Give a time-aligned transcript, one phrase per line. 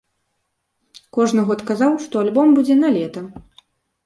[1.17, 3.21] Кожны год казаў, што альбом будзе налета.